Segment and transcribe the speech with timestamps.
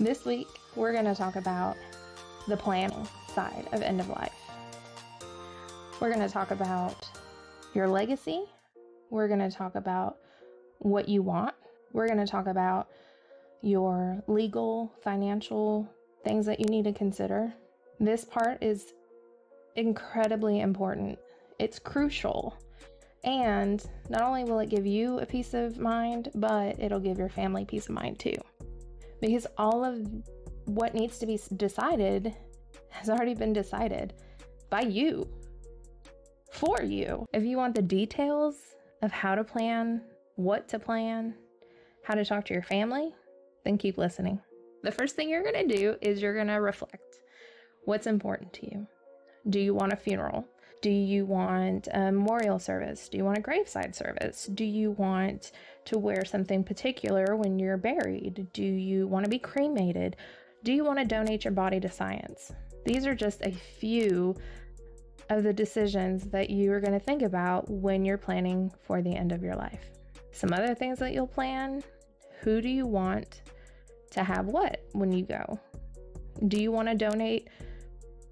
[0.00, 1.76] This week, we're going to talk about
[2.46, 4.32] the planning side of end of life.
[5.98, 7.08] We're going to talk about
[7.74, 8.44] your legacy.
[9.10, 10.18] We're going to talk about
[10.78, 11.56] what you want.
[11.92, 12.86] We're going to talk about
[13.60, 17.52] your legal, financial things that you need to consider.
[17.98, 18.94] This part is
[19.74, 21.18] incredibly important.
[21.58, 22.56] It's crucial.
[23.24, 27.28] And not only will it give you a peace of mind, but it'll give your
[27.28, 28.36] family peace of mind too
[29.20, 30.06] because all of
[30.66, 32.34] what needs to be decided
[32.90, 34.14] has already been decided
[34.70, 35.28] by you
[36.50, 37.24] for you.
[37.32, 38.56] If you want the details
[39.02, 40.02] of how to plan,
[40.36, 41.34] what to plan,
[42.02, 43.14] how to talk to your family,
[43.64, 44.40] then keep listening.
[44.82, 47.02] The first thing you're going to do is you're going to reflect
[47.84, 48.86] what's important to you.
[49.50, 50.46] Do you want a funeral?
[50.80, 53.08] Do you want a memorial service?
[53.08, 54.46] Do you want a graveside service?
[54.46, 55.52] Do you want
[55.86, 58.46] to wear something particular when you're buried?
[58.52, 60.16] Do you want to be cremated?
[60.62, 62.52] Do you want to donate your body to science?
[62.84, 64.36] These are just a few
[65.30, 69.14] of the decisions that you are going to think about when you're planning for the
[69.14, 69.90] end of your life.
[70.30, 71.82] Some other things that you'll plan
[72.40, 73.42] who do you want
[74.12, 75.58] to have what when you go?
[76.46, 77.48] Do you want to donate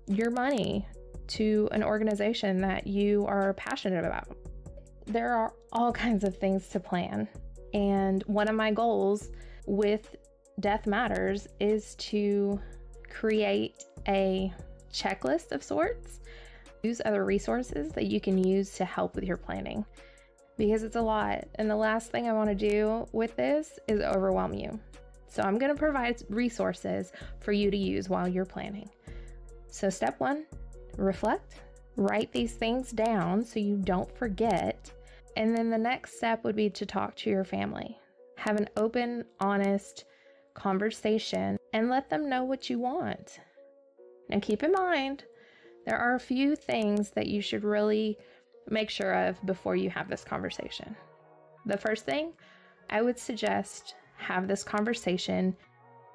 [0.07, 0.87] your money
[1.29, 4.37] to an organization that you are passionate about.
[5.07, 7.29] There are all kinds of things to plan.
[7.75, 9.29] And one of my goals
[9.67, 10.17] with
[10.61, 12.61] Death Matters is to
[13.11, 14.53] create a
[14.93, 16.21] checklist of sorts,
[16.83, 19.85] use other resources that you can use to help with your planning
[20.57, 21.47] because it's a lot.
[21.57, 24.79] And the last thing I want to do with this is overwhelm you.
[25.29, 28.89] So I'm going to provide resources for you to use while you're planning.
[29.69, 30.47] So, step one
[30.97, 31.61] reflect,
[31.97, 34.91] write these things down so you don't forget.
[35.37, 37.99] And then the next step would be to talk to your family.
[38.39, 40.05] Have an open, honest
[40.55, 43.41] conversation and let them know what you want.
[44.29, 45.25] Now, keep in mind,
[45.85, 48.19] there are a few things that you should really
[48.69, 50.97] make sure of before you have this conversation.
[51.67, 52.33] The first thing
[52.91, 55.57] I would suggest have this conversation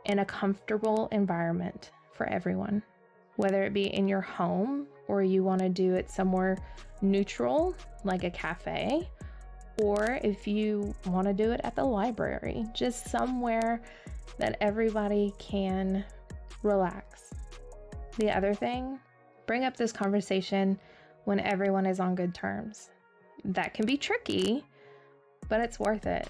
[0.06, 2.82] in a comfortable environment for everyone
[3.36, 6.58] whether it be in your home or you want to do it somewhere
[7.02, 9.10] neutral, like a cafe,
[9.78, 13.82] or if you want to do it at the library, just somewhere
[14.38, 16.04] that everybody can
[16.64, 17.34] relax.
[18.18, 19.00] The other thing,
[19.46, 20.80] bring up this conversation
[21.26, 22.90] when everyone is on good terms.
[23.44, 24.64] That can be tricky,
[25.50, 26.30] but it's worth it.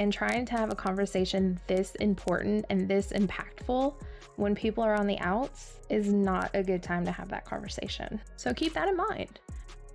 [0.00, 3.94] And trying to have a conversation this important and this impactful
[4.36, 8.20] when people are on the outs is not a good time to have that conversation.
[8.36, 9.40] So keep that in mind.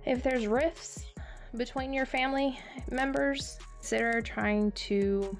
[0.06, 1.06] If there's rifts
[1.56, 2.58] between your family
[2.90, 5.36] members, consider trying to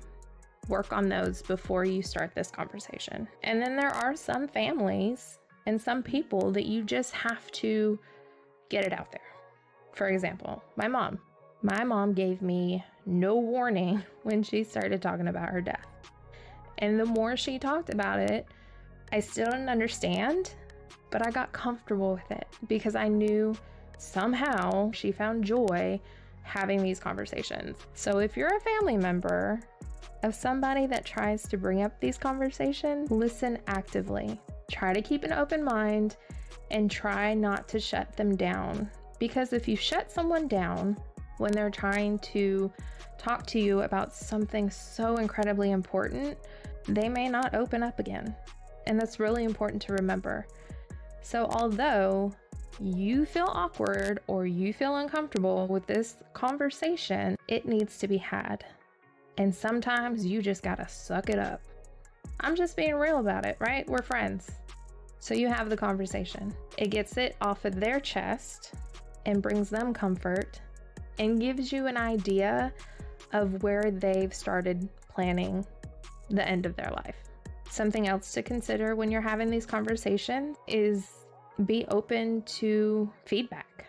[0.68, 3.28] work on those before you start this conversation.
[3.42, 7.98] And then there are some families and some people that you just have to
[8.68, 9.20] get it out there.
[9.92, 11.18] For example, my mom.
[11.62, 15.86] My mom gave me no warning when she started talking about her death.
[16.78, 18.46] And the more she talked about it,
[19.10, 20.54] I still didn't understand,
[21.10, 23.56] but I got comfortable with it because I knew
[23.96, 26.00] somehow she found joy
[26.42, 27.76] having these conversations.
[27.94, 29.60] So if you're a family member
[30.22, 34.40] of somebody that tries to bring up these conversations, listen actively.
[34.70, 36.16] Try to keep an open mind
[36.70, 38.90] and try not to shut them down.
[39.18, 40.96] Because if you shut someone down
[41.38, 42.70] when they're trying to
[43.16, 46.38] talk to you about something so incredibly important,
[46.86, 48.34] they may not open up again.
[48.86, 50.46] And that's really important to remember.
[51.20, 52.32] So, although
[52.80, 58.64] you feel awkward or you feel uncomfortable with this conversation, it needs to be had.
[59.36, 61.60] And sometimes you just gotta suck it up.
[62.40, 63.88] I'm just being real about it, right?
[63.88, 64.50] We're friends.
[65.18, 66.54] So you have the conversation.
[66.76, 68.72] It gets it off of their chest
[69.26, 70.60] and brings them comfort
[71.18, 72.72] and gives you an idea
[73.32, 75.66] of where they've started planning
[76.30, 77.16] the end of their life.
[77.70, 81.10] Something else to consider when you're having these conversations is
[81.66, 83.86] be open to feedback.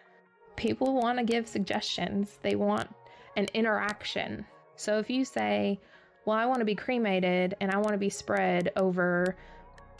[0.56, 2.90] People want to give suggestions, they want
[3.38, 4.46] an interaction.
[4.76, 5.80] So if you say,
[6.26, 9.36] Well, I want to be cremated and I want to be spread over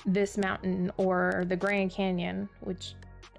[0.06, 2.96] this mountain or the Grand Canyon, which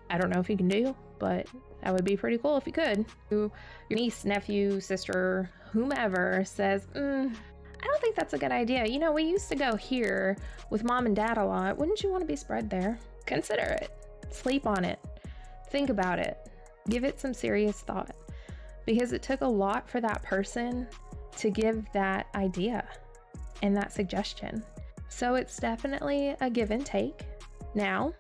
[0.09, 1.47] I don't know if you can do, but
[1.82, 3.05] that would be pretty cool if you could.
[3.31, 3.50] Your
[3.91, 7.35] niece, nephew, sister, whomever says, mm,
[7.82, 8.87] I don't think that's a good idea.
[8.87, 10.37] You know, we used to go here
[10.69, 11.79] with mom and dad a lot.
[11.79, 12.99] Wouldn't you want to be spread there?
[13.27, 13.91] Consider it.
[14.31, 14.99] Sleep on it.
[15.71, 16.38] Think about it.
[16.88, 18.15] Give it some serious thought
[18.85, 20.87] because it took a lot for that person
[21.37, 22.87] to give that idea
[23.62, 24.62] and that suggestion.
[25.09, 27.23] So it's definitely a give and take.
[27.75, 28.12] Now,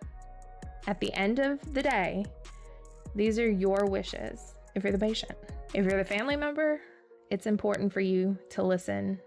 [0.86, 2.24] at the end of the day,
[3.14, 5.32] these are your wishes if you're the patient.
[5.74, 6.80] If you're the family member,
[7.30, 9.20] it's important for you to listen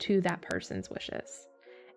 [0.00, 1.48] to that person's wishes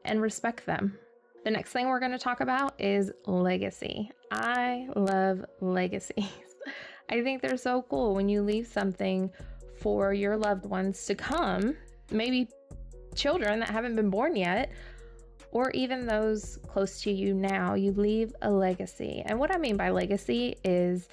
[0.05, 0.97] and respect them.
[1.43, 4.11] The next thing we're going to talk about is legacy.
[4.31, 6.25] I love legacies.
[7.09, 9.29] I think they're so cool when you leave something
[9.79, 11.75] for your loved ones to come,
[12.11, 12.47] maybe
[13.15, 14.71] children that haven't been born yet,
[15.53, 17.75] or even those close to you now.
[17.75, 19.21] You leave a legacy.
[19.25, 21.07] And what I mean by legacy is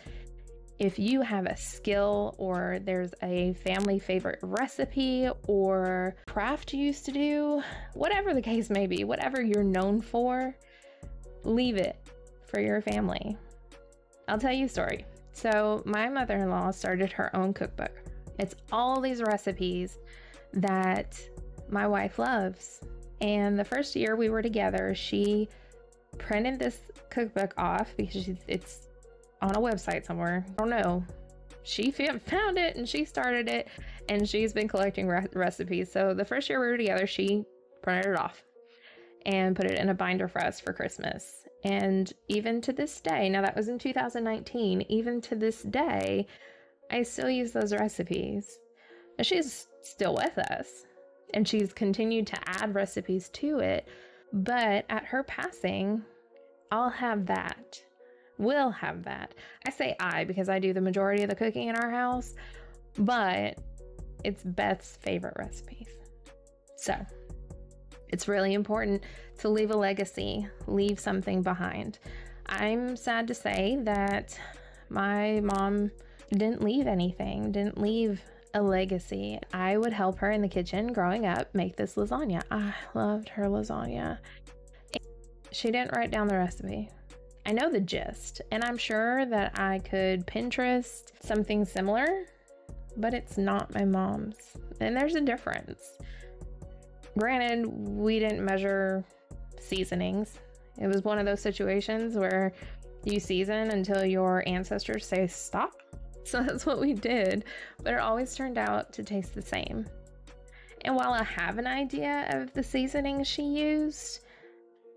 [0.78, 7.04] if you have a skill or there's a family favorite recipe or craft you used
[7.04, 10.56] to do, whatever the case may be, whatever you're known for,
[11.44, 11.98] leave it
[12.46, 13.36] for your family.
[14.26, 15.04] I'll tell you a story.
[15.32, 17.92] So, my mother in law started her own cookbook.
[18.38, 19.98] It's all these recipes
[20.54, 21.20] that
[21.68, 22.80] my wife loves.
[23.20, 25.48] And the first year we were together, she
[26.18, 26.78] printed this
[27.10, 28.88] cookbook off because it's
[29.42, 30.44] on a website somewhere.
[30.48, 31.04] I don't know.
[31.62, 33.68] She found it and she started it
[34.08, 35.92] and she's been collecting re- recipes.
[35.92, 37.44] So the first year we were together, she
[37.82, 38.42] printed it off
[39.26, 41.46] and put it in a binder for us for Christmas.
[41.64, 46.26] And even to this day, now that was in 2019, even to this day,
[46.90, 48.58] I still use those recipes.
[49.18, 50.86] And she's still with us
[51.34, 53.88] and she's continued to add recipes to it.
[54.32, 56.02] But at her passing,
[56.70, 57.82] I'll have that
[58.40, 59.34] We'll have that.
[59.66, 62.34] I say I because I do the majority of the cooking in our house,
[62.96, 63.58] but
[64.24, 65.88] it's Beth's favorite recipes.
[66.78, 66.94] So
[68.08, 69.04] it's really important
[69.40, 71.98] to leave a legacy, leave something behind.
[72.46, 74.40] I'm sad to say that
[74.88, 75.90] my mom
[76.30, 78.22] didn't leave anything, didn't leave
[78.54, 79.38] a legacy.
[79.52, 82.42] I would help her in the kitchen growing up make this lasagna.
[82.50, 84.18] I loved her lasagna.
[85.52, 86.90] She didn't write down the recipe.
[87.46, 92.26] I know the gist, and I'm sure that I could Pinterest something similar,
[92.96, 94.36] but it's not my mom's.
[94.80, 95.80] And there's a difference.
[97.18, 99.04] Granted, we didn't measure
[99.58, 100.38] seasonings.
[100.78, 102.52] It was one of those situations where
[103.04, 105.72] you season until your ancestors say stop.
[106.24, 107.44] So that's what we did,
[107.82, 109.86] but it always turned out to taste the same.
[110.82, 114.20] And while I have an idea of the seasoning she used,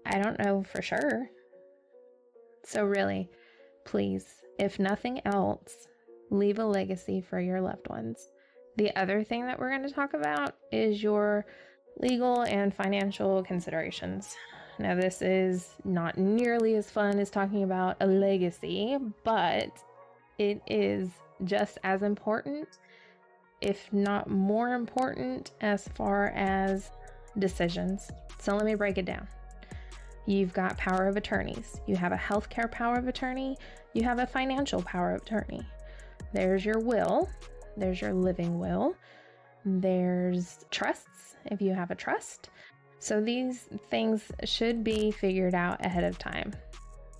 [0.05, 1.29] I don't know for sure.
[2.65, 3.29] So, really,
[3.85, 4.25] please,
[4.59, 5.87] if nothing else,
[6.29, 8.29] leave a legacy for your loved ones.
[8.77, 11.45] The other thing that we're going to talk about is your
[11.97, 14.35] legal and financial considerations.
[14.79, 19.69] Now, this is not nearly as fun as talking about a legacy, but
[20.38, 21.09] it is
[21.45, 22.68] just as important,
[23.62, 26.91] if not more important, as far as
[27.39, 28.09] decisions.
[28.39, 29.27] So, let me break it down.
[30.25, 31.81] You've got power of attorneys.
[31.85, 33.57] You have a healthcare power of attorney.
[33.94, 35.62] You have a financial power of attorney.
[36.33, 37.29] There's your will.
[37.75, 38.95] There's your living will.
[39.65, 42.50] There's trusts, if you have a trust.
[43.00, 46.53] So these things should be figured out ahead of time.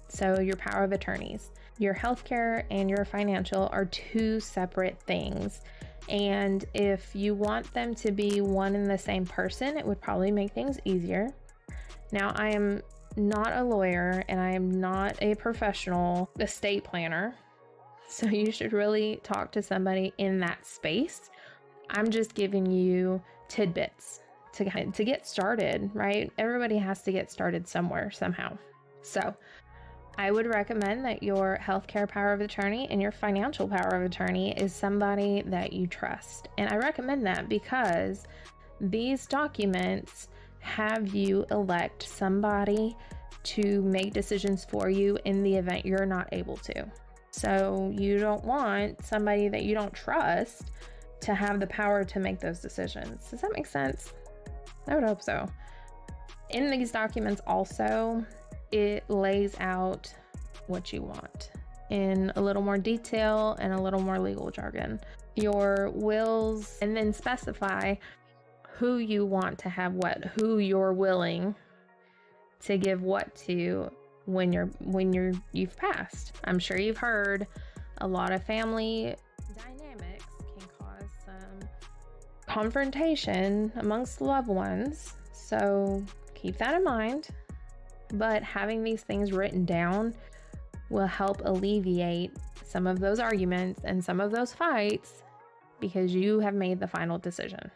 [0.07, 5.61] So, your power of attorneys, your healthcare and your financial are two separate things.
[6.09, 10.31] And if you want them to be one and the same person, it would probably
[10.31, 11.29] make things easier.
[12.11, 12.81] Now, I am
[13.15, 17.35] not a lawyer and I am not a professional estate planner.
[18.07, 21.31] So you should really talk to somebody in that space.
[21.89, 24.21] I'm just giving you tidbits
[24.53, 26.31] to to get started, right?
[26.37, 28.57] Everybody has to get started somewhere somehow.
[29.01, 29.35] So,
[30.17, 34.53] I would recommend that your healthcare power of attorney and your financial power of attorney
[34.53, 36.49] is somebody that you trust.
[36.57, 38.25] And I recommend that because
[38.79, 40.29] these documents
[40.59, 42.95] have you elect somebody
[43.43, 46.85] to make decisions for you in the event you're not able to.
[47.31, 50.71] So you don't want somebody that you don't trust
[51.21, 53.29] to have the power to make those decisions.
[53.31, 54.13] Does that make sense?
[54.87, 55.49] I would hope so.
[56.51, 58.23] In these documents, also,
[58.73, 60.11] it lays out
[60.65, 61.51] what you want
[61.92, 64.99] in a little more detail and a little more legal jargon.
[65.35, 67.95] Your wills, and then specify
[68.68, 71.53] who you want to have what, who you're willing
[72.61, 73.92] to give what to
[74.25, 76.35] when you're when you're you've passed.
[76.45, 77.45] I'm sure you've heard
[77.99, 79.15] a lot of family
[79.56, 80.25] dynamics
[80.57, 81.69] can cause some
[82.47, 85.13] confrontation amongst loved ones.
[85.33, 86.03] So
[86.33, 87.30] keep that in mind.
[88.13, 90.13] But having these things written down
[90.89, 92.31] will help alleviate
[92.63, 95.23] some of those arguments and some of those fights
[95.79, 97.71] because you have made the final decision.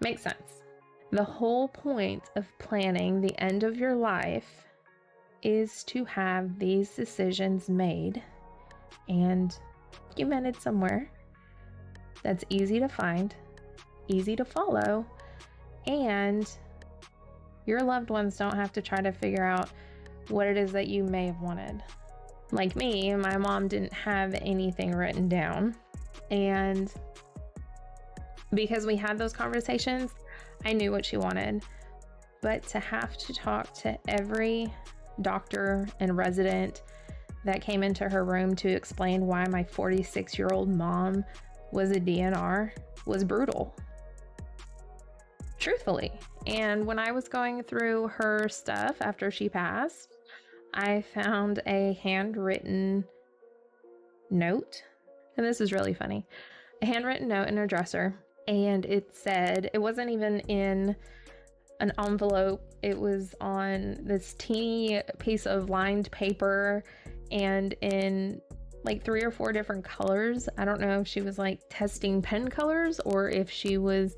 [0.00, 0.62] Makes sense.
[1.10, 4.66] The whole point of planning the end of your life
[5.42, 8.22] is to have these decisions made
[9.08, 9.56] and
[10.08, 11.10] documented somewhere
[12.22, 13.34] that's easy to find,
[14.08, 15.06] easy to follow,
[15.86, 16.50] and
[17.68, 19.68] your loved ones don't have to try to figure out
[20.28, 21.82] what it is that you may have wanted.
[22.50, 25.74] Like me, my mom didn't have anything written down.
[26.30, 26.92] And
[28.54, 30.12] because we had those conversations,
[30.64, 31.62] I knew what she wanted.
[32.40, 34.72] But to have to talk to every
[35.20, 36.82] doctor and resident
[37.44, 41.22] that came into her room to explain why my 46 year old mom
[41.70, 42.70] was a DNR
[43.04, 43.76] was brutal.
[45.58, 46.12] Truthfully.
[46.46, 50.14] And when I was going through her stuff after she passed,
[50.72, 53.04] I found a handwritten
[54.30, 54.82] note.
[55.36, 56.26] And this is really funny.
[56.82, 58.14] A handwritten note in her dresser.
[58.46, 60.96] And it said, it wasn't even in
[61.80, 66.82] an envelope, it was on this teeny piece of lined paper
[67.30, 68.40] and in
[68.84, 70.48] like three or four different colors.
[70.56, 74.16] I don't know if she was like testing pen colors or if she was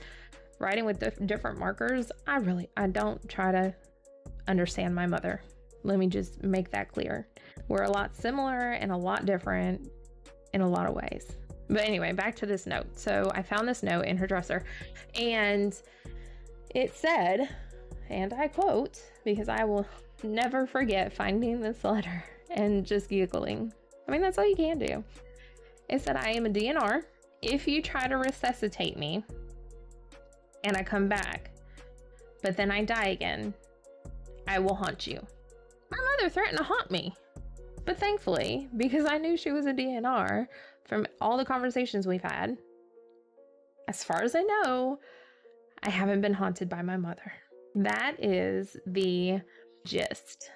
[0.60, 2.12] writing with dif- different markers.
[2.26, 3.74] I really I don't try to
[4.46, 5.42] understand my mother.
[5.82, 7.26] Let me just make that clear.
[7.68, 9.88] We're a lot similar and a lot different
[10.52, 11.32] in a lot of ways.
[11.68, 12.98] But anyway, back to this note.
[12.98, 14.64] So I found this note in her dresser
[15.14, 15.74] and
[16.74, 17.48] it said,
[18.08, 19.86] and I quote, because I will
[20.22, 23.72] never forget finding this letter and just giggling.
[24.06, 25.04] I mean, that's all you can do.
[25.88, 27.02] It said, I am a DNR.
[27.40, 29.24] If you try to resuscitate me
[30.64, 31.50] and I come back,
[32.42, 33.54] but then I die again,
[34.46, 35.20] I will haunt you.
[35.90, 37.14] My mother threatened to haunt me.
[37.84, 40.46] But thankfully, because I knew she was a DNR
[40.84, 42.56] from all the conversations we've had,
[43.88, 45.00] as far as I know,
[45.82, 47.32] I haven't been haunted by my mother.
[47.74, 49.40] That is the
[49.84, 50.50] gist.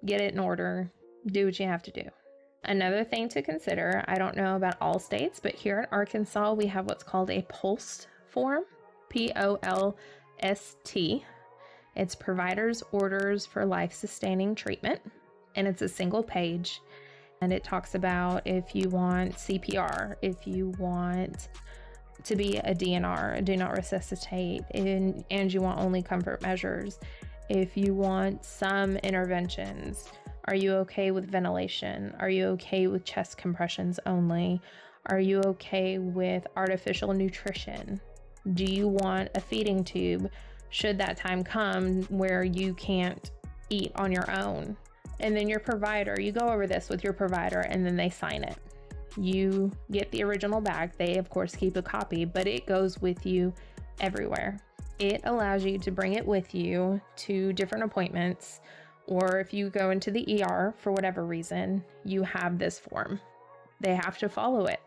[0.06, 0.90] get it in order,
[1.26, 2.08] do what you have to do.
[2.64, 6.64] Another thing to consider I don't know about all states, but here in Arkansas, we
[6.64, 8.62] have what's called a POLST form
[9.10, 9.98] P O L
[10.40, 11.22] S T.
[11.94, 15.02] It's providers' orders for life sustaining treatment
[15.54, 16.80] and it's a single page.
[17.42, 21.50] And it talks about if you want CPR, if you want
[22.24, 26.98] to be a DNR, do not resuscitate, and, and you want only comfort measures,
[27.48, 30.10] if you want some interventions,
[30.44, 32.14] are you okay with ventilation?
[32.18, 34.60] Are you okay with chest compressions only?
[35.06, 38.00] Are you okay with artificial nutrition?
[38.54, 40.30] Do you want a feeding tube
[40.70, 43.30] should that time come where you can't
[43.70, 44.76] eat on your own?
[45.20, 48.44] And then your provider, you go over this with your provider and then they sign
[48.44, 48.56] it.
[49.20, 50.92] You get the original bag.
[50.96, 53.52] They, of course, keep a copy, but it goes with you
[54.00, 54.58] everywhere.
[54.98, 58.60] It allows you to bring it with you to different appointments,
[59.06, 63.20] or if you go into the ER for whatever reason, you have this form.
[63.80, 64.80] They have to follow it